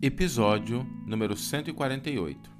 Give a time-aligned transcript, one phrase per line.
[0.00, 2.52] Episódio número 148.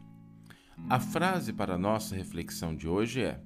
[0.90, 3.40] A frase para a nossa reflexão de hoje é: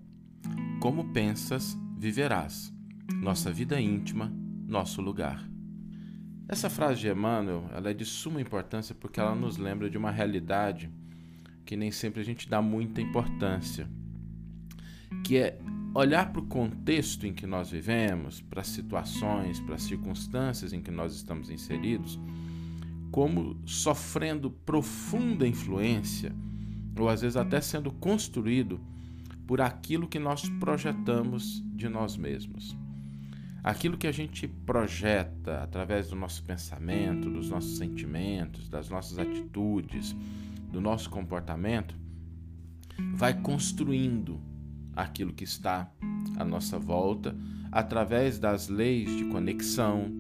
[0.81, 2.73] Como pensas, viverás.
[3.21, 4.33] Nossa vida íntima,
[4.67, 5.47] nosso lugar.
[6.49, 10.11] Essa frase de Emmanuel ela é de suma importância porque ela nos lembra de uma
[10.11, 10.91] realidade
[11.67, 13.87] que nem sempre a gente dá muita importância,
[15.23, 15.59] que é
[15.95, 20.81] olhar para o contexto em que nós vivemos, para as situações, para as circunstâncias em
[20.81, 22.19] que nós estamos inseridos
[23.13, 26.35] como sofrendo profunda influência,
[26.99, 28.81] ou às vezes até sendo construído
[29.47, 32.75] por aquilo que nós projetamos de nós mesmos.
[33.63, 40.17] Aquilo que a gente projeta através do nosso pensamento, dos nossos sentimentos, das nossas atitudes,
[40.73, 41.95] do nosso comportamento,
[43.15, 44.41] vai construindo
[44.97, 45.91] aquilo que está
[46.39, 47.37] à nossa volta
[47.71, 50.11] através das leis de conexão,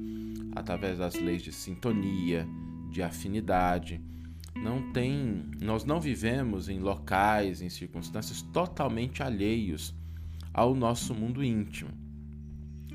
[0.54, 2.46] através das leis de sintonia,
[2.92, 4.00] de afinidade.
[4.54, 9.94] Não tem, nós não vivemos em locais, em circunstâncias totalmente alheios
[10.52, 11.90] ao nosso mundo íntimo.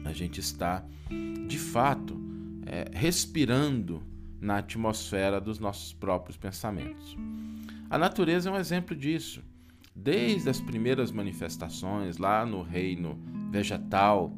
[0.06, 0.86] A gente está,
[1.48, 2.16] de fato,
[2.66, 4.02] é, respirando
[4.40, 7.18] na atmosfera dos nossos próprios pensamentos.
[7.90, 9.42] A natureza é um exemplo disso.
[9.95, 14.38] Desde as primeiras manifestações lá no reino vegetal,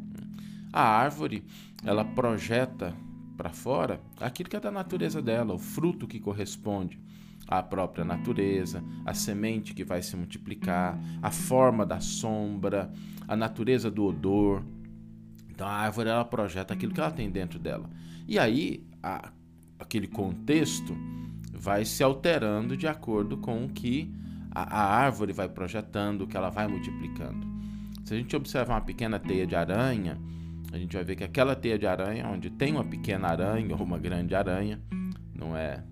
[0.71, 1.43] a árvore
[1.83, 2.95] ela projeta
[3.39, 6.99] para fora aquilo que é da natureza dela, o fruto que corresponde
[7.47, 12.91] à própria natureza, a semente que vai se multiplicar, a forma da sombra,
[13.25, 14.61] a natureza do odor.
[15.49, 17.89] Então a árvore ela projeta aquilo que ela tem dentro dela.
[18.27, 19.31] E aí a,
[19.79, 20.93] aquele contexto
[21.53, 24.13] vai se alterando de acordo com o que
[24.51, 27.47] a, a árvore vai projetando, o que ela vai multiplicando.
[28.03, 30.19] Se a gente observar uma pequena teia de aranha,
[30.71, 33.83] a gente vai ver que aquela teia de aranha, onde tem uma pequena aranha ou
[33.83, 34.79] uma grande aranha,
[35.33, 35.83] não é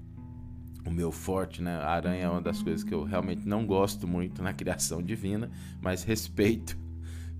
[0.85, 1.75] o meu forte, né?
[1.75, 5.49] A aranha é uma das coisas que eu realmente não gosto muito na criação divina,
[5.81, 6.77] mas respeito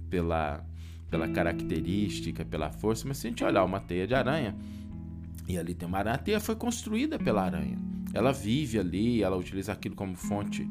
[0.10, 0.66] pela,
[1.10, 3.08] pela característica, pela força.
[3.08, 4.56] Mas se a gente olhar uma teia de aranha,
[5.48, 7.78] e ali tem uma aranha, a teia foi construída pela aranha.
[8.14, 10.68] Ela vive ali, ela utiliza aquilo como fonte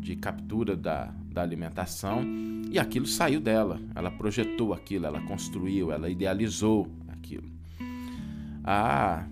[0.00, 2.22] de captura da, da alimentação
[2.70, 3.80] e aquilo saiu dela.
[3.94, 7.48] Ela projetou aquilo, ela construiu, ela idealizou aquilo.
[8.64, 9.26] Ah,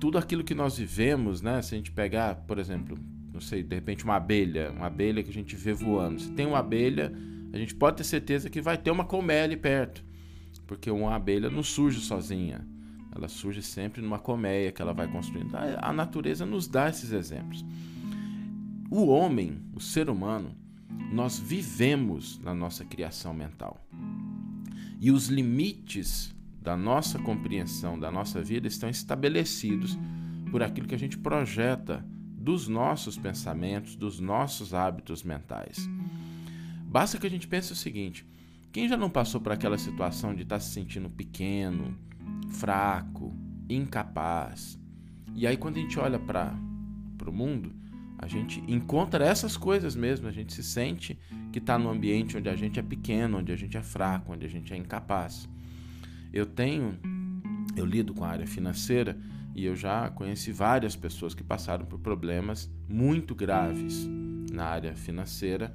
[0.00, 1.60] tudo aquilo que nós vivemos, né?
[1.62, 2.98] Se a gente pegar, por exemplo,
[3.32, 6.20] não sei, de repente uma abelha, uma abelha que a gente vê voando.
[6.20, 7.12] Se tem uma abelha,
[7.52, 10.04] a gente pode ter certeza que vai ter uma colmeia ali perto,
[10.66, 12.66] porque uma abelha não surge sozinha.
[13.14, 15.54] Ela surge sempre numa colmeia que ela vai construindo.
[15.54, 17.64] A natureza nos dá esses exemplos.
[18.90, 20.52] O homem, o ser humano,
[21.12, 23.80] nós vivemos na nossa criação mental.
[24.98, 29.96] E os limites da nossa compreensão da nossa vida estão estabelecidos
[30.50, 32.04] por aquilo que a gente projeta
[32.36, 35.88] dos nossos pensamentos, dos nossos hábitos mentais.
[36.84, 38.26] Basta que a gente pense o seguinte:
[38.72, 41.96] quem já não passou por aquela situação de estar se sentindo pequeno,
[42.48, 43.32] fraco,
[43.68, 44.76] incapaz?
[45.36, 46.58] E aí, quando a gente olha para
[47.24, 47.72] o mundo,
[48.22, 51.18] a gente encontra essas coisas mesmo, a gente se sente
[51.50, 54.44] que está num ambiente onde a gente é pequeno, onde a gente é fraco, onde
[54.44, 55.48] a gente é incapaz.
[56.30, 56.98] Eu tenho,
[57.74, 59.18] eu lido com a área financeira
[59.54, 64.06] e eu já conheci várias pessoas que passaram por problemas muito graves
[64.52, 65.74] na área financeira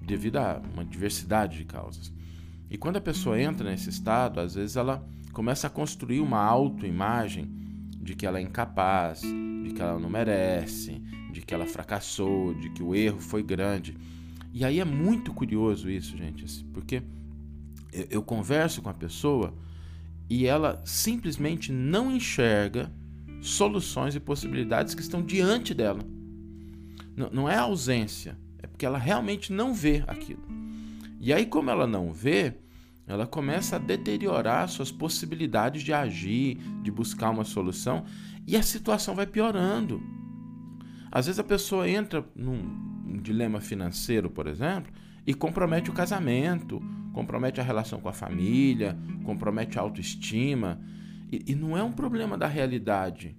[0.00, 2.10] devido a uma diversidade de causas.
[2.70, 7.50] E quando a pessoa entra nesse estado, às vezes ela começa a construir uma autoimagem
[8.00, 9.20] de que ela é incapaz,
[9.66, 13.96] de que ela não merece, de que ela fracassou, de que o erro foi grande.
[14.52, 17.02] E aí é muito curioso isso, gente, porque
[18.10, 19.54] eu, converso com a pessoa
[20.28, 22.92] e ela simplesmente não enxerga
[23.40, 26.00] soluções e possibilidades que estão diante dela.
[27.16, 30.42] Não, não é ausência, é porque ela realmente não vê aquilo.
[31.20, 32.54] E aí, como ela não vê,
[33.06, 38.04] ela começa a deteriorar suas possibilidades de agir, de buscar uma solução,
[38.46, 40.00] e a situação vai piorando.
[41.10, 44.92] Às vezes a pessoa entra num dilema financeiro, por exemplo,
[45.26, 46.80] e compromete o casamento,
[47.12, 50.80] compromete a relação com a família, compromete a autoestima.
[51.32, 53.36] E, e não é um problema da realidade.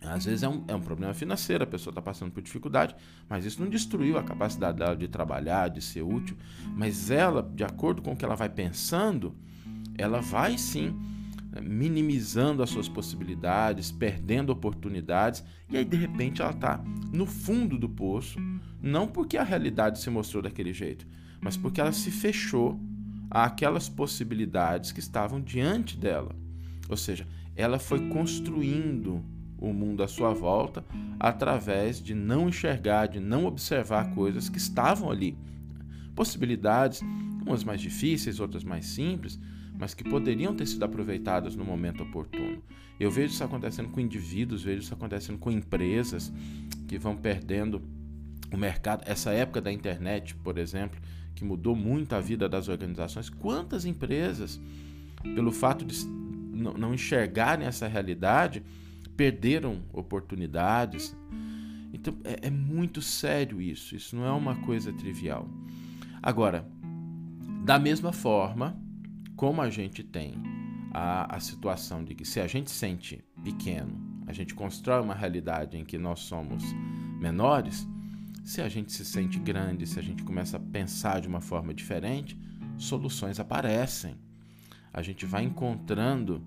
[0.00, 2.94] Às vezes é um, é um problema financeiro, a pessoa está passando por dificuldade,
[3.28, 6.36] mas isso não destruiu a capacidade dela de trabalhar, de ser útil.
[6.76, 9.34] Mas ela, de acordo com o que ela vai pensando,
[9.96, 10.94] ela vai sim
[11.60, 16.82] minimizando as suas possibilidades, perdendo oportunidades, e aí de repente ela está
[17.12, 18.38] no fundo do poço,
[18.80, 21.06] não porque a realidade se mostrou daquele jeito,
[21.40, 22.80] mas porque ela se fechou
[23.30, 26.34] àquelas possibilidades que estavam diante dela.
[26.88, 29.22] Ou seja, ela foi construindo
[29.58, 30.84] o mundo à sua volta
[31.20, 35.36] através de não enxergar, de não observar coisas que estavam ali.
[36.14, 37.00] Possibilidades,
[37.46, 39.38] umas mais difíceis, outras mais simples,
[39.78, 42.62] mas que poderiam ter sido aproveitadas no momento oportuno.
[42.98, 46.32] Eu vejo isso acontecendo com indivíduos, vejo isso acontecendo com empresas
[46.86, 47.82] que vão perdendo
[48.52, 49.02] o mercado.
[49.06, 51.00] Essa época da internet, por exemplo,
[51.34, 53.28] que mudou muito a vida das organizações.
[53.28, 54.60] Quantas empresas,
[55.34, 58.62] pelo fato de não enxergarem essa realidade,
[59.16, 61.16] perderam oportunidades?
[61.92, 63.96] Então é, é muito sério isso.
[63.96, 65.48] Isso não é uma coisa trivial.
[66.22, 66.66] Agora,
[67.64, 68.76] da mesma forma,
[69.36, 70.34] como a gente tem
[70.92, 75.76] a, a situação de que se a gente sente pequeno, a gente constrói uma realidade
[75.76, 76.62] em que nós somos
[77.18, 77.86] menores,
[78.44, 81.72] se a gente se sente grande, se a gente começa a pensar de uma forma
[81.72, 82.38] diferente,
[82.76, 84.16] soluções aparecem.
[84.92, 86.42] A gente vai encontrando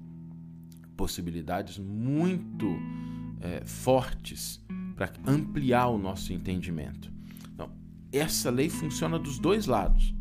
[0.96, 2.68] possibilidades muito
[3.42, 4.64] é, fortes
[4.96, 7.12] para ampliar o nosso entendimento.
[7.54, 7.72] Então,
[8.12, 10.14] essa lei funciona dos dois lados.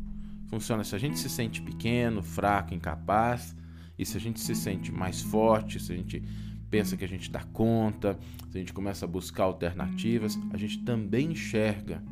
[0.48, 3.56] Funciona se a gente se sente pequeno, fraco, incapaz,
[3.98, 6.22] e se a gente se sente mais forte, se a gente
[6.70, 8.18] pensa que a gente dá conta,
[8.50, 12.02] se a gente começa a buscar alternativas, a gente também enxerga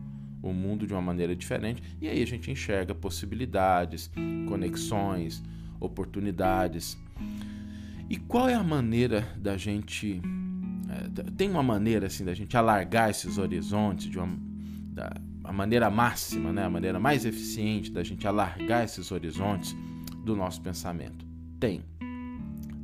[0.42, 4.10] o mundo de uma maneira diferente e aí a gente enxerga possibilidades,
[4.48, 5.42] conexões,
[5.80, 6.98] oportunidades.
[8.08, 10.20] E qual é a maneira da gente.
[10.88, 14.36] É, tem uma maneira assim da gente alargar esses horizontes de uma.
[14.92, 15.12] Da,
[15.52, 19.76] a maneira máxima, né, a maneira mais eficiente da gente alargar esses horizontes
[20.24, 21.26] do nosso pensamento?
[21.60, 21.84] Tem.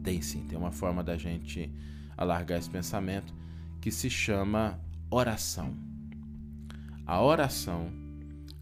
[0.04, 1.72] Tem sim, tem uma forma da gente
[2.14, 3.32] alargar esse pensamento
[3.80, 4.78] que se chama
[5.10, 5.74] oração.
[7.06, 7.90] A oração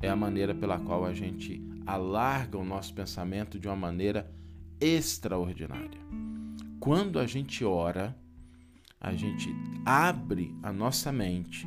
[0.01, 4.33] é a maneira pela qual a gente alarga o nosso pensamento de uma maneira
[4.81, 6.01] extraordinária.
[6.79, 8.17] Quando a gente ora,
[9.01, 9.53] a gente
[9.85, 11.67] abre a nossa mente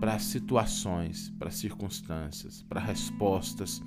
[0.00, 3.82] para situações, para circunstâncias, para respostas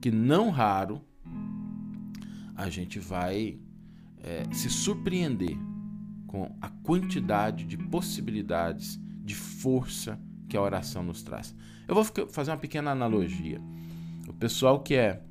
[0.00, 1.00] que não raro
[2.56, 3.58] a gente vai
[4.22, 5.56] é, se surpreender
[6.26, 11.54] com a quantidade de possibilidades, de força que a oração nos traz.
[11.86, 13.60] Eu vou fazer uma pequena analogia.
[14.28, 15.22] O pessoal que é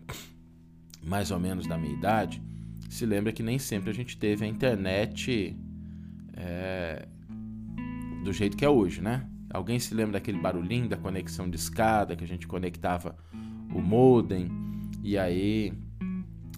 [1.03, 2.41] mais ou menos da minha idade
[2.89, 5.57] se lembra que nem sempre a gente teve a internet
[6.35, 7.07] é,
[8.23, 9.27] do jeito que é hoje, né?
[9.53, 13.15] Alguém se lembra daquele barulhinho da conexão de escada que a gente conectava
[13.71, 14.49] o modem
[15.03, 15.71] e aí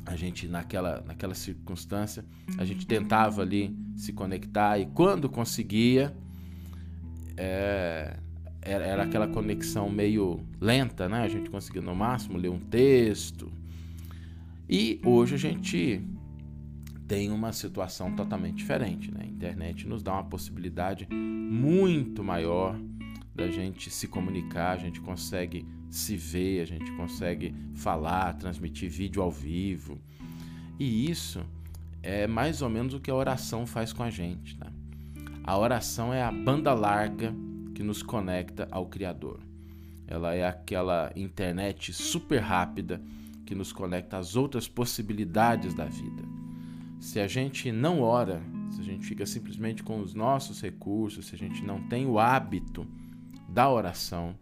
[0.05, 2.23] a gente naquela naquela circunstância
[2.57, 6.15] a gente tentava ali se conectar e quando conseguia
[7.35, 8.17] é,
[8.61, 11.23] era, era aquela conexão meio lenta, né?
[11.23, 13.51] A gente conseguia no máximo ler um texto
[14.69, 16.01] e hoje a gente
[17.07, 19.11] tem uma situação totalmente diferente.
[19.11, 19.21] Né?
[19.23, 22.79] A internet nos dá uma possibilidade muito maior
[23.33, 29.21] da gente se comunicar, a gente consegue se ver, a gente consegue falar, transmitir vídeo
[29.21, 29.99] ao vivo.
[30.79, 31.45] E isso
[32.01, 34.57] é mais ou menos o que a oração faz com a gente.
[34.57, 34.67] Né?
[35.43, 37.33] A oração é a banda larga
[37.73, 39.39] que nos conecta ao Criador.
[40.07, 43.01] Ela é aquela internet super rápida
[43.45, 46.34] que nos conecta às outras possibilidades da vida.
[47.05, 51.35] Se a gente não ora, se a gente fica simplesmente com os nossos recursos, se
[51.35, 52.85] a gente não tem o hábito
[53.47, 54.35] da oração,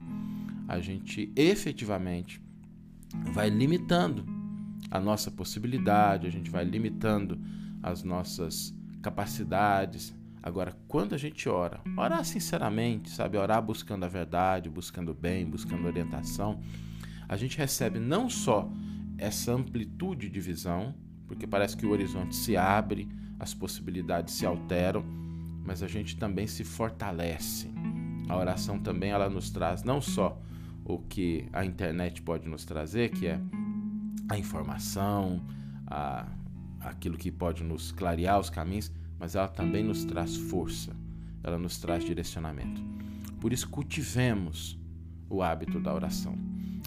[0.65, 2.41] a gente efetivamente
[3.33, 4.25] vai limitando
[4.89, 7.37] a nossa possibilidade, a gente vai limitando
[7.83, 10.15] as nossas capacidades.
[10.41, 15.45] Agora, quando a gente ora, orar sinceramente, sabe, orar buscando a verdade, buscando o bem,
[15.45, 16.61] buscando orientação,
[17.27, 18.71] a gente recebe não só
[19.17, 20.95] essa amplitude de visão,
[21.33, 23.09] porque parece que o horizonte se abre,
[23.39, 25.03] as possibilidades se alteram,
[25.65, 27.71] mas a gente também se fortalece.
[28.29, 30.39] A oração também ela nos traz não só
[30.85, 33.39] o que a internet pode nos trazer, que é
[34.29, 35.43] a informação,
[35.87, 36.27] a,
[36.79, 40.95] aquilo que pode nos clarear os caminhos, mas ela também nos traz força,
[41.43, 42.79] ela nos traz direcionamento.
[43.41, 44.77] Por isso, cultivemos
[45.27, 46.37] o hábito da oração.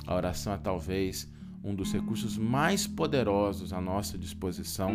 [0.07, 1.29] A oração é talvez
[1.67, 4.95] um dos recursos mais poderosos à nossa disposição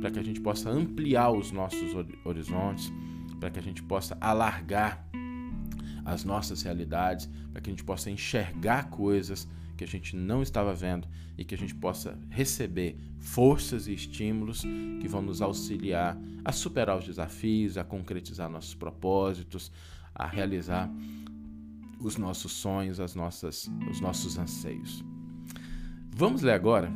[0.00, 1.92] para que a gente possa ampliar os nossos
[2.24, 2.92] horizontes,
[3.40, 5.04] para que a gente possa alargar
[6.04, 10.72] as nossas realidades, para que a gente possa enxergar coisas que a gente não estava
[10.72, 14.62] vendo e que a gente possa receber forças e estímulos
[15.00, 19.72] que vão nos auxiliar a superar os desafios, a concretizar nossos propósitos,
[20.14, 20.88] a realizar
[21.98, 25.04] os nossos sonhos, as nossas, os nossos anseios.
[26.14, 26.92] Vamos ler agora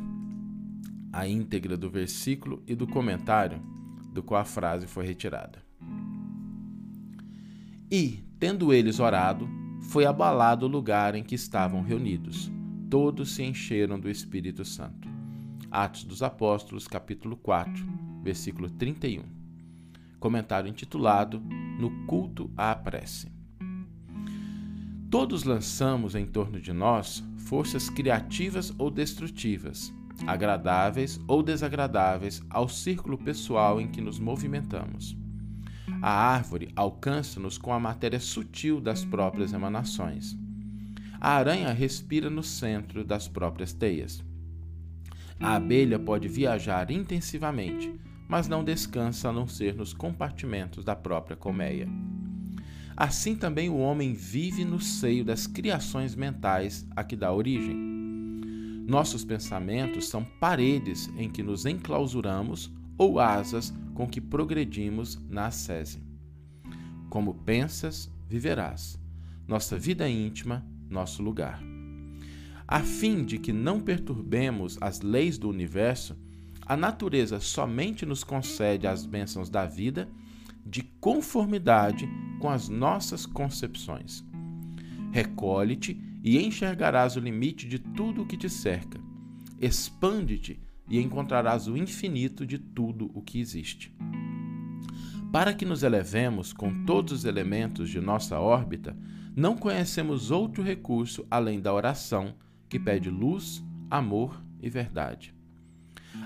[1.11, 3.59] a íntegra do versículo e do comentário
[4.13, 5.65] do qual a frase foi retirada.
[7.89, 9.49] E, tendo eles orado,
[9.81, 12.51] foi abalado o lugar em que estavam reunidos.
[12.91, 15.09] Todos se encheram do Espírito Santo.
[15.71, 17.73] Atos dos Apóstolos, capítulo 4,
[18.21, 19.23] versículo 31.
[20.19, 21.39] Comentário intitulado
[21.79, 23.36] No culto à prece.
[25.09, 29.93] Todos lançamos em torno de nós forças criativas ou destrutivas,
[30.25, 35.15] agradáveis ou desagradáveis ao círculo pessoal em que nos movimentamos.
[36.01, 40.37] A árvore alcança-nos com a matéria sutil das próprias emanações.
[41.21, 44.21] A aranha respira no centro das próprias teias.
[45.39, 47.97] A abelha pode viajar intensivamente,
[48.27, 51.87] mas não descansa a não ser nos compartimentos da própria colmeia.
[52.97, 57.75] Assim também o homem vive no seio das criações mentais a que dá origem.
[58.87, 66.01] Nossos pensamentos são paredes em que nos enclausuramos ou asas com que progredimos na ascese.
[67.07, 68.99] Como pensas, viverás.
[69.47, 71.61] Nossa vida íntima, nosso lugar.
[72.67, 76.17] A fim de que não perturbemos as leis do universo,
[76.65, 80.09] a natureza somente nos concede as bênçãos da vida
[80.65, 82.09] de conformidade
[82.39, 84.23] com as nossas concepções.
[85.11, 88.99] Recolhe-te e enxergarás o limite de tudo o que te cerca.
[89.59, 93.93] Expande-te e encontrarás o infinito de tudo o que existe.
[95.31, 98.95] Para que nos elevemos com todos os elementos de nossa órbita,
[99.35, 102.33] não conhecemos outro recurso além da oração,
[102.69, 105.35] que pede luz, amor e verdade.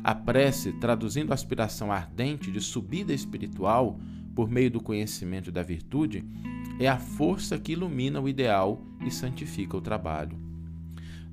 [0.04, 4.00] A prece, traduzindo a aspiração ardente de subida espiritual
[4.36, 6.24] por meio do conhecimento da virtude,
[6.80, 10.52] é a força que ilumina o ideal e santifica o trabalho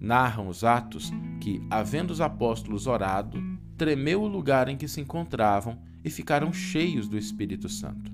[0.01, 3.43] narram os atos que, havendo os apóstolos orado,
[3.77, 8.11] tremeu o lugar em que se encontravam e ficaram cheios do Espírito Santo.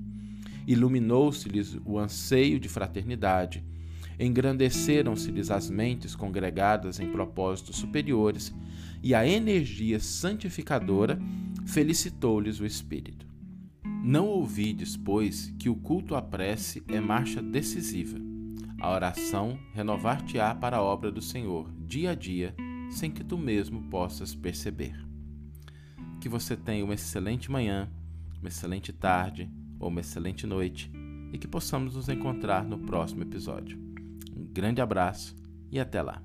[0.67, 3.63] Iluminou-se-lhes o anseio de fraternidade,
[4.19, 8.55] engrandeceram-se-lhes as mentes congregadas em propósitos superiores,
[9.03, 11.19] e a energia santificadora
[11.67, 13.34] felicitou-lhes o Espírito.
[14.05, 18.19] Não ouvides, pois, que o culto à prece é marcha decisiva
[18.85, 22.55] a oração renovar-te-á para a obra do Senhor, dia a dia,
[22.91, 24.95] sem que tu mesmo possas perceber.
[26.21, 27.91] Que você tenha uma excelente manhã,
[28.41, 30.93] uma excelente tarde ou uma excelente noite
[31.33, 33.79] e que possamos nos encontrar no próximo episódio.
[34.37, 35.35] Um grande abraço
[35.73, 36.23] e até lá!